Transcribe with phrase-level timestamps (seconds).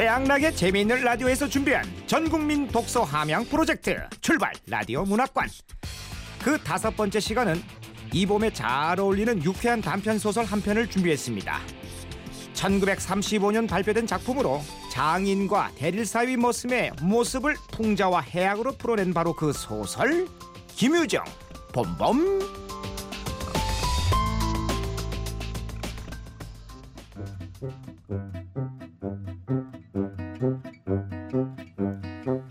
[0.00, 5.46] 최양락의 재미있는 라디오에서 준비한 전국민 독서 함양 프로젝트 출발 라디오 문학관
[6.42, 7.62] 그 다섯 번째 시간은
[8.10, 11.60] 이 봄에 잘 어울리는 유쾌한 단편 소설 한 편을 준비했습니다.
[12.54, 20.26] 1935년 발표된 작품으로 장인과 대릴 사위 모습의 모습을 풍자와 해악으로 풀어낸 바로 그 소설
[20.76, 21.22] 김유정
[21.74, 22.40] 봄봄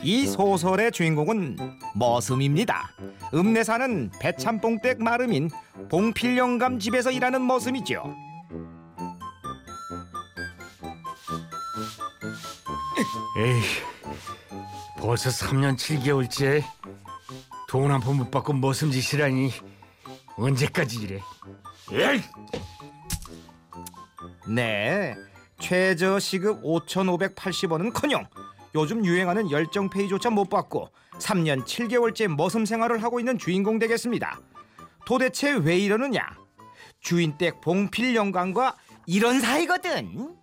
[0.10, 1.56] 이 소설의 주인공은
[1.94, 2.90] 머슴입니다.
[3.32, 5.52] 읍내 사는 배참봉댁 마름인
[5.88, 8.16] 봉필영감 집에서 일하는 머슴이죠.
[13.38, 13.62] 에이,
[14.98, 16.64] 벌써 3년 7개월째
[17.68, 19.52] 돈 한 푼 못 받고 머슴짓이라니
[20.38, 21.20] 언제까지 이래?
[21.92, 22.24] 에이!
[24.48, 25.16] 네,
[25.60, 28.28] 최저 시급 5,580원은커녕
[28.76, 34.40] 요즘 유행하는 열정 페이조차 못 받고 3년 7개월째 머슴 생활을 하고 있는 주인공 되겠습니다.
[35.06, 36.22] 도대체 왜 이러느냐?
[37.00, 38.76] 주인 댁 봉필 영감과
[39.08, 40.36] 이런 사이거든.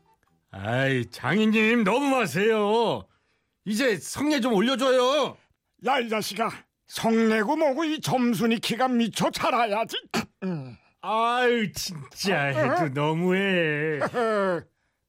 [0.50, 3.06] 아이, 장인님 너무 마세요.
[3.64, 5.36] 이제 성내 좀 올려줘요.
[5.86, 6.50] 야 이 자식아
[6.88, 9.96] 성내고 뭐고 이 점순이 키가 미쳐 자라야지
[11.02, 14.00] 아유, 진짜 해도 너무해.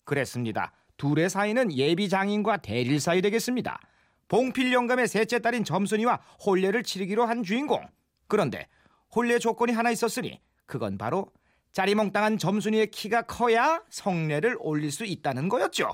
[0.06, 0.72] 그랬습니다.
[0.98, 3.80] 둘의 사이는 예비 장인과 대릴 사이 되겠습니다.
[4.28, 7.88] 봉필 영감의 셋째 딸인 점순이와 혼례를 치르기로 한 주인공.
[8.28, 8.68] 그런데
[9.16, 11.32] 혼례 조건이 하나 있었으니 그건 바로
[11.72, 15.92] 짜리몽땅한 점순이의 키가 커야 성례를 올릴 수 있다는 거였죠.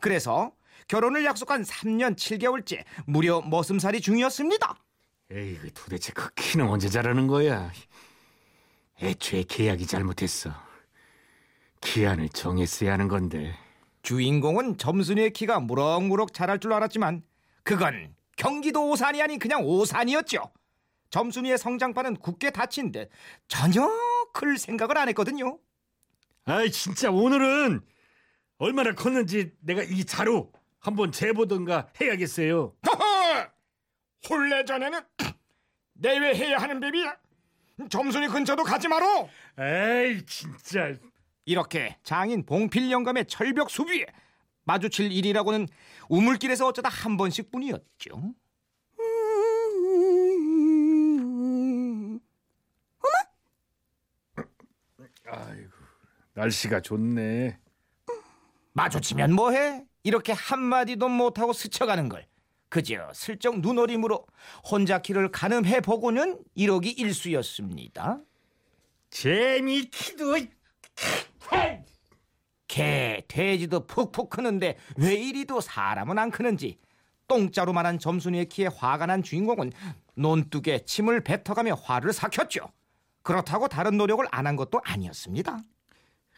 [0.00, 0.52] 그래서
[0.88, 4.76] 결혼을 약속한 3년 7개월째 무려 머슴살이 중이었습니다.
[5.32, 7.72] 에이, 그 도대체 그 키는 언제 자라는 거야?
[9.02, 10.50] 애초에 계약이 잘못했어.
[11.80, 13.54] 기한을 정했어야 하는 건데.
[14.06, 17.24] 주인공은 점순이의 키가 무럭무럭 자랄 줄 알았지만
[17.64, 20.52] 그건 경기도 오산이 아닌 그냥 오산이었죠.
[21.10, 23.10] 점순이의 성장판은 굳게 닫힌 듯
[23.48, 23.84] 전혀
[24.32, 25.58] 클 생각을 안 했거든요.
[26.44, 27.80] 아이, 진짜 오늘은
[28.58, 32.76] 얼마나 컸는지 내가 이 자로 한번 재보던가 해야겠어요.
[32.86, 33.50] 허허!
[34.30, 35.00] 혼례 전에는
[35.94, 37.16] 내외해야 하는 법이야
[37.90, 39.26] 점순이 근처도 가지 마라
[39.58, 40.94] 에이, 진짜.
[41.56, 44.04] 이렇게 장인 봉필 영감의 철벽 수비에
[44.64, 45.68] 마주칠 일이라고는
[46.08, 48.34] 우물길에서 어쩌다 한 번씩 뿐이었죠.
[55.26, 55.70] 아이고,
[56.34, 57.58] 날씨가 좋네.
[58.72, 59.84] 마주치면 뭐해?
[60.02, 62.26] 이렇게 한마디도 못하고 스쳐가는 걸
[62.68, 64.26] 그저 슬쩍 눈어림으로
[64.68, 68.20] 혼자 길을 가늠해 보고는 이러기 일수였습니다.
[69.10, 70.36] 재미키도
[72.76, 76.78] 개, 돼지도 푹푹 크는데 왜 이리도 사람은 안 크는지
[77.26, 79.72] 똥자루만한 점순이의 키에 화가 난 주인공은
[80.14, 82.70] 논둑에 침을 뱉어가며 화를 삭혔죠.
[83.22, 85.58] 그렇다고 다른 노력을 안 한 것도 아니었습니다.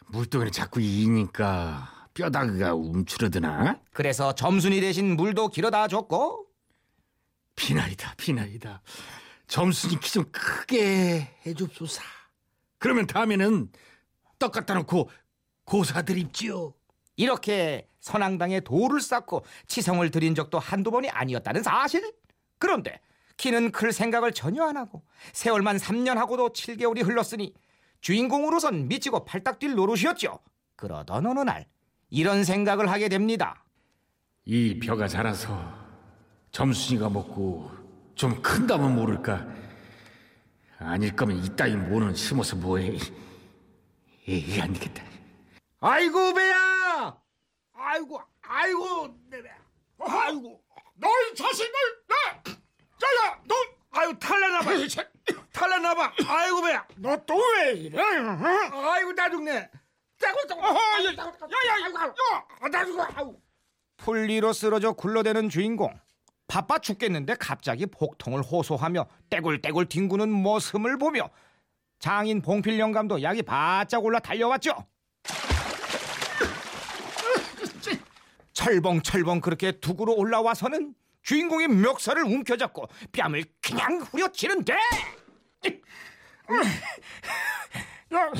[0.07, 3.79] 물동이를 자꾸 이니까 뼈다귀가 움츠러드나?
[3.93, 6.47] 그래서 점순이 대신 물도 길어다 줬고
[7.55, 8.81] 비나이다 비나이다
[9.47, 12.01] 점순이 키 좀 크게 해줍소사
[12.79, 13.69] 그러면 다음에는
[14.39, 15.09] 떡 갖다 놓고
[15.69, 16.73] 고사 드립지요
[17.15, 22.11] 이렇게 선앙당에 돌을 쌓고 치성을 들인 적도 한두 번이 아니었다는 사실.
[22.57, 22.99] 그런데
[23.37, 25.03] 키는 클 생각을 전혀 안 하고
[25.33, 27.53] 세월만 3년 하고도 7개월이 흘렀으니
[28.01, 30.39] 주인공으로선 미치고 팔딱 뛸 노릇이었죠.
[30.75, 31.67] 그러던 어느 날
[32.09, 33.63] 이런 생각을 하게 됩니다.
[34.45, 35.71] 이 벼가 자라서
[36.51, 37.69] 점순이가 먹고
[38.15, 39.45] 좀 큰다면 모를까
[40.79, 42.97] 아닐 거면 이따위 모는 심어서 뭐해
[44.27, 45.08] 에이 안 되겠다
[45.81, 47.17] 아이고 배야
[47.73, 49.49] 아이고 아이고 내 배.
[49.99, 50.61] 아이고
[50.95, 51.71] 너희 자식을
[52.07, 52.15] 네!
[53.01, 53.55] 야야 너
[53.91, 54.69] 아유 탈라나봐
[55.53, 57.97] 탈라나봐 아이고 배야 너 또 왜 이래?
[58.01, 58.91] 어?
[58.91, 59.69] 아이고 나 죽네
[60.19, 62.07] 떼고 떼고 어허, 야, 야, 야,
[62.63, 63.37] 야, 나 죽어 아우
[63.97, 65.93] 풀리로 쓰러져 굴러대는 주인공.
[66.47, 71.29] 바빠 죽겠는데 갑자기 복통을 호소하며 떼굴떼굴 뒹구는 모습을 보며
[71.99, 74.73] 장인 봉필 영감도 약이 바짝 올라 달려왔죠.
[78.59, 84.73] 철벙철벙 그렇게 둑으로 올라와서는 주인공의 멱살을 움켜잡고 뺨을 그냥 후려치는데
[88.11, 88.31] 야,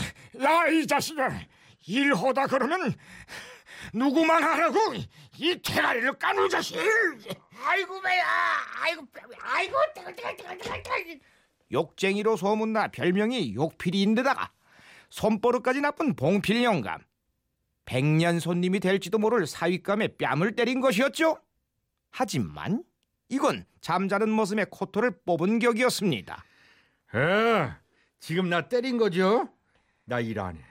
[0.44, 1.39] 야, 이 자식아,
[1.88, 2.94] 일하다 그러면
[3.94, 4.77] 누구만 하라고
[5.38, 6.77] 이 대가리를 까는 자식.
[7.63, 8.25] 아이고 배야
[8.81, 9.07] 아이고
[9.42, 9.77] 아이고
[11.72, 14.51] 욕쟁이로 소문나 별명이 욕필이인데다가
[15.12, 17.09] 손버릇까지 나쁜 봉필 영감.
[17.94, 21.41] 백년 손님이 될지도 모를 사윗감에 뺨을 때린 것이었죠.
[22.12, 22.83] 하지만
[23.30, 26.45] 이건 잠자는 모습의 코토를 뽑은 격이었습니다.
[27.13, 27.71] 어,
[28.19, 29.50] 지금 나 때린 거죠?
[30.06, 30.62] 나 일 안 해.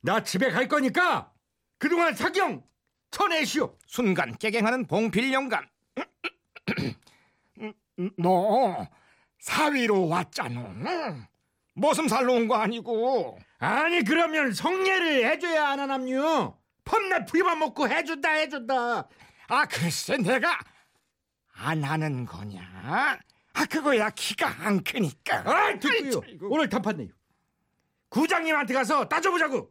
[0.00, 1.30] 나 집에 갈 거니까
[1.76, 2.64] 그동안 사경
[3.10, 3.76] 쳐내시오.
[3.86, 5.66] 순간 깨갱하는 봉필 영감.
[8.16, 8.88] 너
[9.38, 11.28] 사위로 왔잖아.
[11.74, 13.38] 머슴 살러 온거 아니고.
[13.62, 16.58] 아니 그러면 성례를 해줘야 안 하남요.
[16.84, 19.08] 펌날 부리만 먹고 해준다 해준다.
[19.46, 20.58] 아 글쎄 내가
[21.54, 22.60] 안 하는 거냐?
[23.54, 25.44] 아 그거야 키가 안 크니까.
[25.46, 26.22] 아 듣고요.
[26.26, 26.48] 아이고.
[26.50, 27.08] 오늘 단판 내요.
[28.08, 29.70] 구장님한테 가서 따져보자고.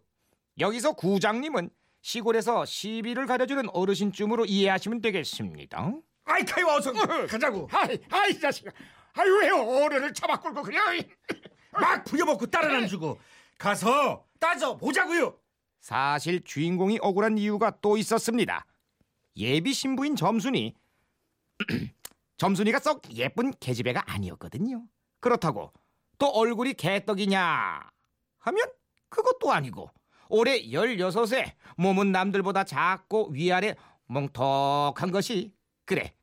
[0.60, 1.70] 여기서 구장님은
[2.02, 5.96] 시골에서 시비를 가려주는 어르신쯤으로 이해하시면 되겠습니다.
[6.24, 6.94] 아이 카이 어서
[7.28, 7.68] 가자고.
[7.74, 8.72] 아이 아이 자식아.
[9.16, 10.78] 아이 왜 어른을 잡아 끌고 그래?
[11.74, 12.06] 막안
[12.88, 13.20] 주고
[13.62, 15.38] 가서 따져 보자고요.
[15.82, 18.66] 사실 주인공이 억울한 이유가 또 있었습니다.
[19.38, 20.74] 예비 신부인 점순이
[22.38, 24.84] 점순이가 썩 예쁜 계집애가 아니었거든요.
[25.20, 25.72] 그렇다고
[26.18, 27.82] 또 얼굴이 개떡이냐
[28.40, 28.66] 하면
[29.10, 29.92] 그것도 아니고
[30.30, 33.76] 올해 16세 몸은 남들보다 작고 위아래
[34.08, 35.54] 멍턱한 것이
[35.86, 36.16] 그래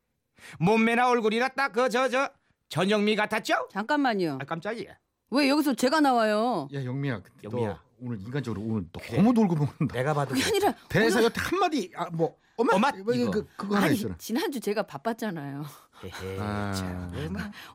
[0.58, 2.31] 몸매나 얼굴이나 딱 그 저 저
[2.69, 3.69] 전영미 같았죠?
[3.70, 4.38] 잠깐만요.
[4.40, 4.99] 아 깜짝이야.
[5.31, 6.69] 왜 여기서 제가 나와요?
[6.73, 7.69] 야 영미야, 영미야.
[7.69, 9.95] 너 오늘 인간적으로 오늘 너무 놀고 먹는다.
[9.95, 13.31] 내가 봐도 그게 아니라 대사 오늘- 곁에 한마디 아, 뭐 엄마, 엄마, 뭐 이거.
[13.31, 14.15] 그, 그거 하나 아니 있잖아.
[14.19, 15.65] 지난주 제가 바빴잖아요.
[16.05, 16.73] 헤헤, 아.
[16.73, 17.13] 참.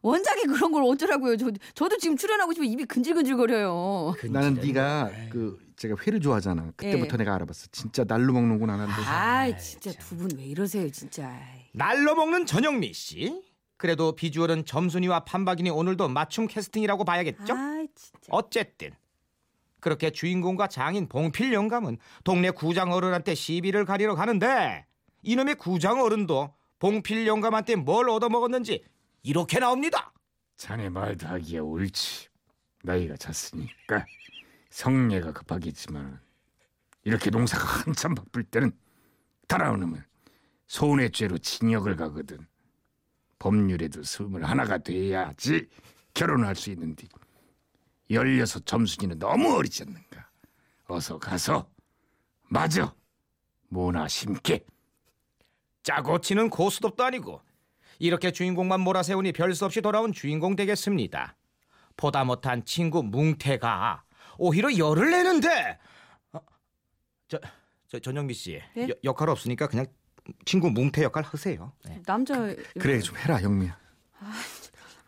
[0.02, 1.36] 원작이 그런 걸 어쩌라고요?
[1.38, 4.16] 저, 저도 지금 출연하고 싶어 입이 근질근질거려요.
[4.32, 4.68] 나는 근질은.
[4.74, 6.72] 네가 그 제가 회를 좋아하잖아.
[6.78, 7.18] 그때부터 예.
[7.18, 7.68] 내가 알아봤어.
[7.72, 8.92] 진짜 날로 먹는구나 하는데.
[8.94, 11.38] 아 진짜 두 분 왜 이러세요 진짜.
[11.74, 13.44] 날로 먹는 전영미 씨.
[13.84, 17.54] 그래도 비주얼은 점순이와 판박이니 오늘도 맞춤 캐스팅이라고 봐야겠죠?
[17.54, 18.20] 아 진짜.
[18.30, 18.92] 어쨌든
[19.82, 24.86] 그렇게 주인공과 장인 봉필 영감은 동네 구장 어른한테 시비를 가리러 가는데
[25.24, 28.86] 이놈의 구장 어른도 봉필 영감한테 뭘 얻어먹었는지
[29.22, 30.14] 이렇게 나옵니다.
[30.56, 32.30] 자네 말도 하기에 옳지.
[32.84, 34.06] 나이가 찼으니까
[34.70, 36.22] 성례가 급하겠지만
[37.04, 38.72] 이렇게 농사가 한참 바쁠 때는
[39.50, 40.06] 달아오르면
[40.68, 42.48] 손해죄로 징역을 가거든.
[43.48, 45.68] 법률에도 스물 하나가 돼야지
[46.13, 47.06] 결혼할 수 있는데
[48.10, 50.30] 열여섯 점순이는 너무 어리지 않는가.
[50.86, 51.69] 어서 가서
[52.50, 52.95] 맞아
[53.68, 54.63] 모나 심게.
[55.84, 57.42] 짜고 치는 고스톱도 아니고
[58.00, 61.36] 이렇게 주인공만 몰아세우니 별수 없이 돌아온 주인공 되겠습니다.
[61.98, 64.04] 보다 못한 친구 뭉태가
[64.38, 65.80] 오히려 열을 내는데
[66.31, 66.39] 어,
[67.28, 67.39] 저,
[67.89, 68.88] 저 전영미 씨 네?
[68.89, 69.86] 여- 역할 없으니까 그냥
[70.46, 71.74] 친구 뭉태 역할 하세요.
[71.86, 72.02] 네.
[72.06, 72.36] 남자
[72.80, 73.78] 그래 좀 해라 영미야.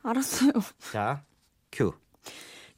[0.03, 0.51] 알았어요.
[0.91, 1.23] 자
[1.71, 1.93] 큐.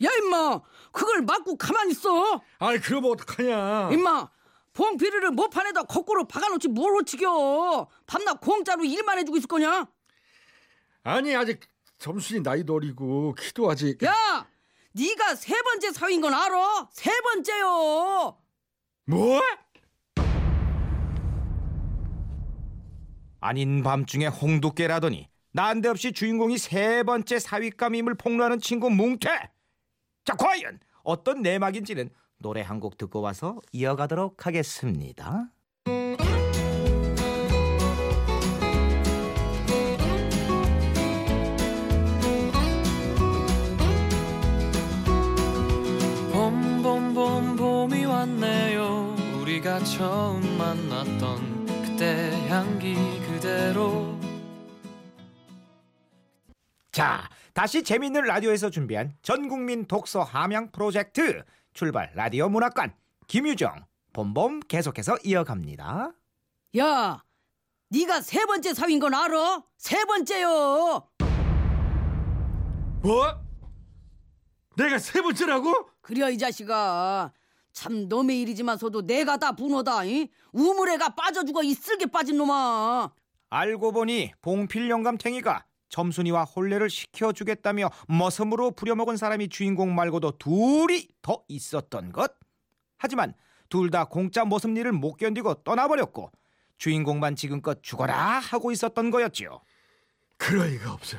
[0.04, 0.60] 야 임마
[0.92, 2.42] 그걸 맞고 가만히 있어.
[2.60, 3.90] 아이 그럼 어떡하냐.
[3.92, 4.30] 임마
[4.74, 7.88] 봉피리를 모판에다 거꾸로 박아놓지 뭘 어치겨.
[8.06, 9.88] 밤낮 공짜로 일만 해주고 있을 거냐?
[11.04, 11.62] 아니 아직
[11.98, 14.48] 점순이 나이도 어리고 키도 아직 야
[14.92, 16.90] 네가 세 번째 사위인 건 알아?
[16.92, 18.38] 세 번째요.
[19.06, 19.42] 뭐?
[23.40, 29.30] 아닌 밤중에 홍두깨라더니 난데없이 주인공이 세 번째 사윗감임을 폭로하는 친구 뭉태.
[30.26, 35.52] 자 과연 어떤 내막인지는 노래 한 곡 듣고 와서 이어가도록 하겠습니다.
[46.32, 52.96] 봄봄봄 봄이 왔네요 우리가 처음 만났던 그때 향기
[53.48, 54.20] 그대로
[56.92, 62.94] 자, 다시 재미있는 라디오에서 준비한 전국민 독서 함양 프로젝트 출발 라디오 문학관
[63.28, 66.12] 김유정 봄봄 계속해서 이어갑니다.
[66.78, 67.24] 야
[67.90, 69.64] 네가 세 번째 사위인 건 알아?
[69.78, 71.08] 세 번째요.
[73.02, 73.40] 뭐?
[74.76, 75.90] 내가 세 번째라고?
[76.02, 77.32] 그려 이 자식아
[77.72, 80.30] 참 놈의 일이지만서도 내가 다 분호다 이?
[80.52, 83.12] 우물애가 빠져 죽어 이 쓸개 빠진 놈아
[83.50, 92.12] 알고 보니 봉필 영감탱이가 점순이와 혼례를 시켜주겠다며 머슴으로 부려먹은 사람이 주인공 말고도 둘이 더 있었던
[92.12, 92.34] 것.
[92.98, 93.34] 하지만
[93.70, 96.32] 둘 다 공짜 머슴 일을 못 견디고 떠나버렸고
[96.78, 99.62] 주인공만 지금껏 죽어라 하고 있었던 거였지요.
[100.38, 101.18] 그럴 리가 없어.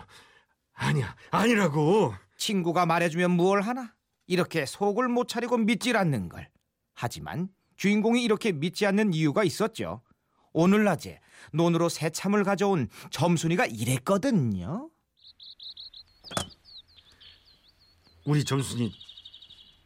[0.75, 2.15] 아니야, 아니라고.
[2.37, 3.95] 친구가 말해주면 무얼 하나?
[4.27, 6.49] 이렇게 속을 못 차리고 믿질 않는 걸.
[6.95, 10.03] 하지만 주인공이 이렇게 믿지 않는 이유가 있었죠.
[10.53, 11.21] 오늘 낮에
[11.53, 14.91] 논으로 새참을 가져온 점순이가 이랬거든요.
[18.27, 18.93] 우리 점순이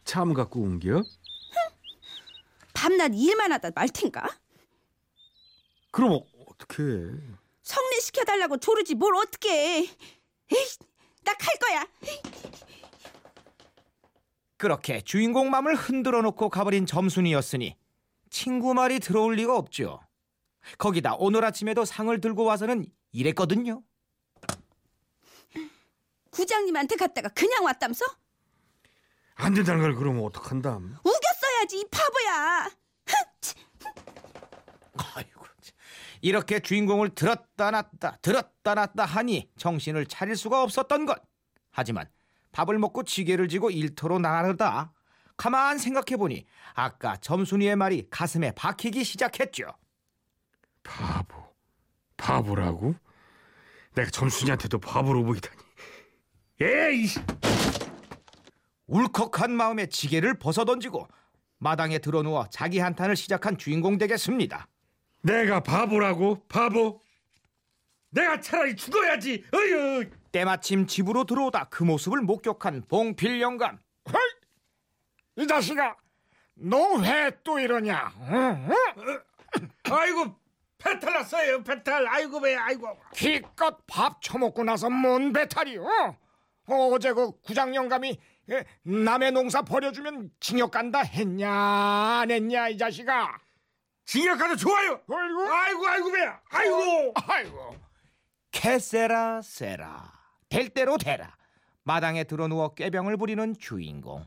[0.05, 1.03] 참 갖고 온겨?
[2.75, 4.29] 밤낮 일만 하다 말 텐가?
[5.93, 6.75] 그럼 어, 어떻게?
[7.63, 9.87] 성례 시켜달라고 조르지 뭘 어떻게
[11.23, 11.87] 나갈 거야.
[14.57, 17.77] 그렇게 주인공 맘을 흔들어 놓고 가버린 점순이었으니
[18.31, 20.01] 친구 말이 들어올 리가 없죠.
[20.79, 23.83] 거기다 오늘 아침에도 상을 들고 와서는 이랬거든요.
[26.31, 28.05] 구장님한테 갔다가 그냥 왔담서?
[29.35, 30.97] 안 된다는 걸 그러면 어떡한담?
[31.05, 32.71] 우겼어야지 이 바보야.
[35.15, 35.75] 아이고, 참.
[36.21, 41.21] 이렇게 주인공을 들었다 놨다 들었다 놨다 하니 정신을 차릴 수가 없었던 것.
[41.71, 42.09] 하지만
[42.53, 44.93] 밥을 먹고 지게를 지고 일터로 나가려다
[45.37, 49.65] 가만 생각해 보니 아까 점순이의 말이 가슴에 박히기 시작했죠.
[50.83, 51.37] 바보,
[52.17, 52.95] 바보라고?
[53.95, 55.57] 내가 점순이한테도 바보로 보이다니.
[56.61, 57.09] 에이,
[58.87, 61.09] 울컥한 마음에 지게를 벗어던지고
[61.59, 64.69] 마당에 드러누워 자기 한탄을 시작한 주인공 되겠습니다.
[65.23, 66.45] 내가 바보라고?
[66.49, 67.01] 바보?
[68.11, 69.45] 내가 차라리 죽어야지.
[69.53, 70.11] 어휴.
[70.33, 73.79] 때마침 집으로 들어오다 그 모습을 목격한 봉필 영감.
[74.13, 74.21] 헐!
[75.37, 75.97] 이 자식아,
[76.55, 78.13] 너 왜 또 이러냐?
[78.29, 78.69] 응?
[78.71, 79.21] 응?
[79.85, 80.37] 아이고
[80.83, 81.63] 배탈 났어요.
[81.63, 82.07] 배탈.
[82.09, 82.55] 아이고 배.
[82.57, 82.89] 아이고.
[83.15, 85.83] 기껏 밥 처먹고 나서 뭔 배탈이요?
[86.67, 88.19] 어, 어제 그 구장 영감이
[88.51, 93.39] 예, 남의 농사 버려주면 징역 간다 했냐 안 했냐 이 자식아?
[94.05, 95.01] 징역 가도 좋아요.
[95.09, 96.19] 아이고, 아이고 아이고 배.
[96.51, 97.15] 아이고.
[97.27, 97.77] 아이고.
[98.51, 100.13] 캐세라 세라
[100.49, 101.37] 될 대로 되라
[101.85, 104.27] 마당에 드러누워 꾀병을 부리는 주인공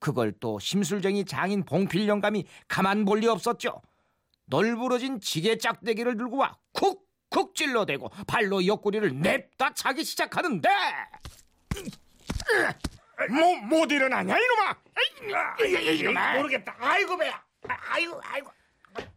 [0.00, 3.80] 그걸 또 심술쟁이 장인 봉필 영감이 가만 볼 리 없었죠
[4.48, 10.68] 널브러진 지게 짝대기를 들고 와 쿡쿡 찔러대고 발로 옆구리를 냅다 차기 시작하는데
[13.30, 14.76] 뭐, 못 일어나냐 이놈아?
[15.94, 16.36] 이놈아.
[16.36, 16.76] 모르겠다.
[16.78, 17.42] 아이고 배야.
[17.68, 18.50] 아이고 아이고.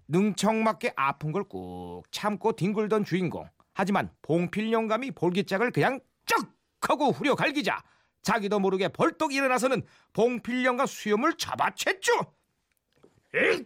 [0.07, 6.39] 능청맞게 아픈 걸 꾹 참고 뒹굴던 주인공 하지만 봉필 영감이 볼기짝을 그냥 쩍
[6.81, 7.81] 하고 후려 갈기자
[8.21, 9.83] 자기도 모르게 벌떡 일어나서는
[10.13, 12.31] 봉필 영감 수염을 잡아챘죠
[13.35, 13.65] 에이.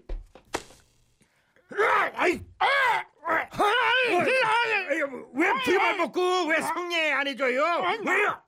[5.33, 7.63] 왜 피만 먹고 왜 성례 안 해줘요?
[8.05, 8.41] 왜요?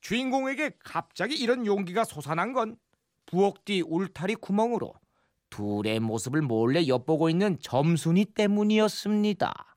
[0.00, 2.76] 주인공에게 갑자기 이런 용기가 솟아난 건
[3.26, 4.94] 부엌 뒤 울타리 구멍으로
[5.50, 9.76] 둘의 모습을 몰래 엿보고 있는 점순이 때문이었습니다.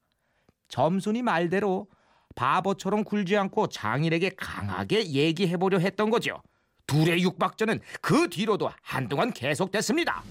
[0.68, 1.88] 점순이 말대로
[2.36, 6.42] 바보처럼 굴지 않고 장인에게 강하게 얘기해보려 했던 거죠.
[6.88, 10.24] 둘의 육박전은 그 뒤로도 한동안 계속됐습니다.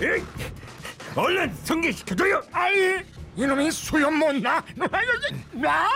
[0.00, 0.22] 에이,
[1.16, 2.42] 얼른 성례시켜줘요.
[2.52, 3.02] 아이,
[3.36, 4.64] 이놈이 수염 못 나?
[5.52, 5.88] 나?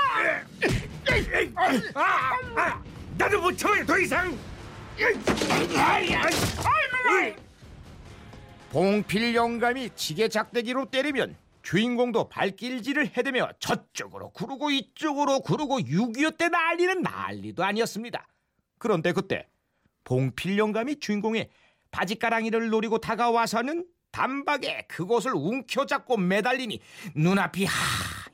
[1.94, 2.82] 아, 아,
[3.16, 4.37] 나도 못 참아요 더 이상.
[8.71, 17.02] 봉필 영감이 지게 작대기로 때리면 주인공도 발길질을 해대며 저쪽으로 구르고 이쪽으로 구르고 6.25 때 난리는
[17.02, 18.26] 난리도 아니었습니다.
[18.78, 19.47] 그런데 그때
[20.04, 21.50] 봉필 영감이 주인공의
[21.92, 26.80] 바지가랑이를 노리고 다가와서는 단박에 그곳을 움켜잡고 매달리니
[27.14, 27.66] 눈앞이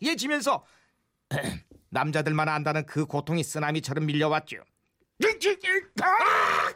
[0.01, 0.65] 하얘지면서
[1.91, 4.59] 남자들만 안다는 그 고통이 쓰나미처럼 밀려왔죠.
[6.03, 6.73] 아!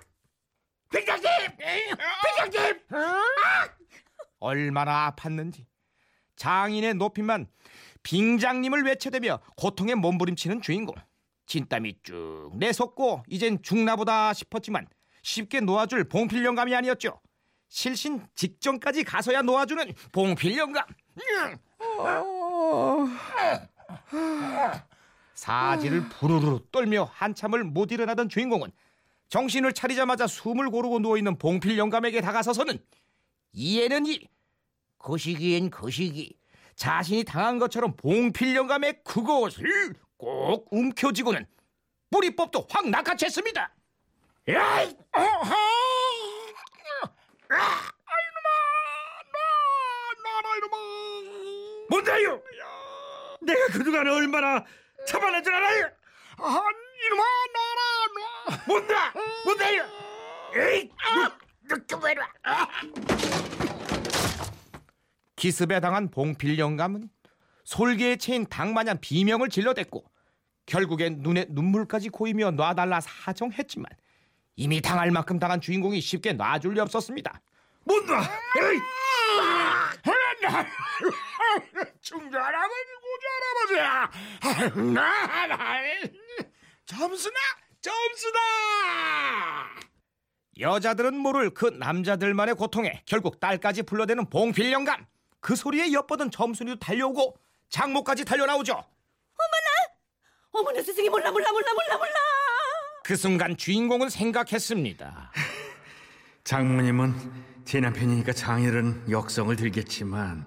[0.94, 1.26] 회장님,
[2.48, 2.80] 회장님.
[4.40, 5.64] 얼마나 아팠는지
[6.36, 7.46] 장인의 높임만
[8.02, 10.94] 빙장님을 외쳐대며 고통에 몸부림치는 주인공
[11.46, 14.86] 진땀이 쭉 내솟고 이젠 죽나보다 싶었지만
[15.22, 17.20] 쉽게 놓아줄 봉필 영감이 아니었죠
[17.68, 20.84] 실신 직전까지 가서야 놓아주는 봉필 영감
[25.34, 28.70] 사지를 부르르 떨며 한참을 못 일어나던 주인공은
[29.28, 32.78] 정신을 차리자마자 숨을 고르고 누워있는 봉필 영감에게 다가서서는
[33.52, 34.28] 이에는 이,
[34.98, 36.36] 거시기엔 거시기.
[36.76, 41.46] 자신이 당한 것처럼 봉필 영감의 그것을 꼭 움켜쥐고는
[42.10, 43.70] 뿌리법도 확 낚아챘습니다.
[44.48, 44.96] 야이!
[45.12, 45.54] 어하!
[47.50, 47.84] 아,
[48.26, 48.50] 이놈아!
[49.32, 49.38] 나!
[50.24, 50.76] 나라 이놈아!
[51.88, 52.42] 뭔데요?
[53.42, 54.64] 내가 그동안 얼마나
[55.06, 55.86] 참아낸 줄 알아요?
[56.38, 56.60] 아,
[57.06, 57.24] 이놈아!
[57.54, 58.56] 나라!
[58.56, 58.64] 나!
[58.66, 59.12] 뭔다?
[59.44, 59.84] 뭔데요?
[60.56, 60.90] 에이,
[61.68, 62.28] 너좀 해라.
[65.36, 67.08] 기습에 당한 봉필 영감은
[67.64, 70.04] 솔개에 채인 닭마냥 비명을 질러댔고
[70.66, 73.86] 결국엔 눈에 눈물까지 고이며 놔달라 사정했지만
[74.56, 77.40] 이미 당할 만큼 당한 주인공이 쉽게 놔줄 리 없었습니다.
[77.84, 78.20] 뭔다?
[78.20, 78.78] 에이,
[82.00, 82.84] 중전할아버지
[83.70, 84.10] 고조할아버지야
[84.42, 85.56] 아유 나, 나
[86.84, 87.34] 점수나
[87.80, 88.38] 점수다
[90.60, 95.06] 여자들은 모를 그 남자들만의 고통에 결국 딸까지 불러대는 봉필 영감.
[95.40, 97.36] 그 소리에 엿보던 점순이도 달려오고
[97.70, 98.84] 장모까지 달려나오죠.
[100.52, 102.12] 어머나 세상에 몰라 몰라 몰라 몰라 몰라.
[103.04, 105.32] 그 순간 주인공은 생각했습니다.
[106.44, 107.14] 장모님은
[107.64, 110.46] 제 남편이니까 장인어른 역성을 들겠지만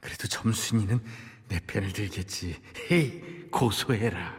[0.00, 1.02] 그래도 점순이는
[1.48, 2.60] 내 편을 들겠지.
[2.90, 4.36] 헤이 고소해라.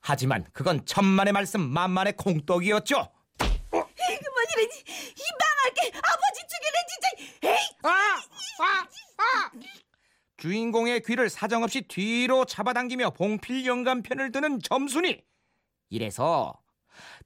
[0.00, 3.08] 하지만 그건 천만의 말씀 만만의 콩떡이었죠.
[3.38, 7.08] 그만이라니 이 망할 게 아버지 죽이네 진짜.
[7.48, 8.22] 에이 아!
[8.62, 8.86] 아!
[9.18, 9.50] 아!
[10.36, 15.22] 주인공의 귀를 사정없이 뒤로 잡아당기며 봉필 영감 편을 드는 점순이.
[15.94, 16.52] 이래서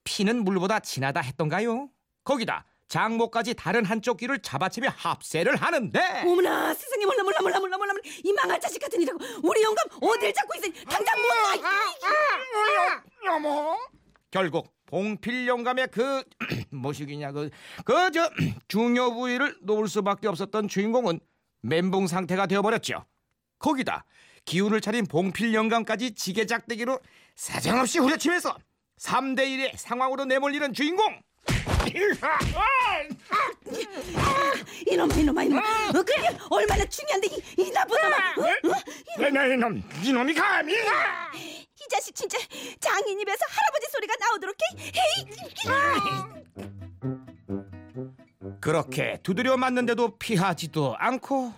[0.04, 1.88] 피는 물보다 진하다 했던가요?
[2.24, 7.92] 거기다 장모까지 다른 한쪽 귀를 잡아채며 합세를 하는데 어머나 세상에 몰라 몰라 몰라 몰라 몰라
[7.94, 11.28] 몰라 이 망할 자식 같은 이라고 우리 영감 어딜 잡고 있어 당장 못
[11.62, 13.02] 나.
[13.24, 13.78] 여모
[14.30, 16.22] 결국 봉필 영감의 그
[16.70, 17.50] 뭐시기냐 그
[17.86, 18.30] 그 저
[18.68, 21.20] 중요 부위를 놓을 수밖에 없었던 주인공은
[21.62, 23.04] 멘붕 상태가 되어버렸죠.
[23.58, 24.04] 거기다
[24.46, 26.98] 기운을 차린 봉필 영감까지 지게작대기로
[27.38, 28.58] 사정없이 후려치면서
[29.00, 31.20] 3대 1의 상황으로 내몰리는 주인공.
[34.90, 35.88] 이놈아 이놈아 이놈아.
[35.88, 36.14] 어, 그게
[36.50, 38.42] 얼마나 중요한데 이, 이 나쁜 놈아 어?
[38.42, 38.74] 어?
[39.54, 40.74] 이놈 이놈이 감히.
[40.74, 42.36] 이 자식 진짜
[42.80, 44.64] 장인 입에서 할아버지 소리가 나오도록 해.
[44.98, 45.24] 헤이.
[48.60, 51.54] 그렇게 두드려 맞는데도 피하지도 않고.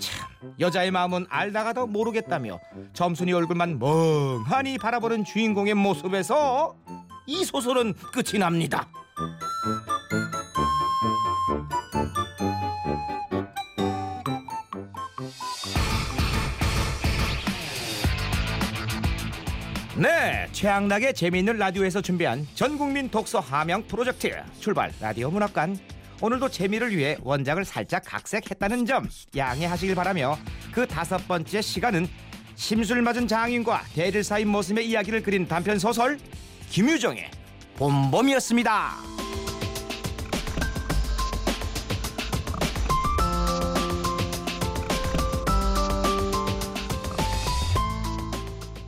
[0.00, 2.58] 참 여자의 마음은 알다가도 모르겠다며
[2.92, 6.74] 점순이 얼굴만 멍하니 바라보는 주인공의 모습에서
[7.26, 8.88] 이 소설은 끝이 납니다.
[19.96, 25.78] 네, 최양락의 재미있는 라디오에서 준비한 전국민 독서 함양 프로젝트 출발 라디오 문학관
[26.22, 30.38] 오늘도 재미를 위해 원작을 살짝 각색했다는 점 양해하시길 바라며
[30.70, 32.08] 그 다섯 번째 시간은
[32.54, 36.18] 심술 맞은 장인과 대들 사이 모습의 이야기를 그린 단편 소설
[36.70, 37.28] 김유정의
[37.76, 39.11] 봄봄이었습니다.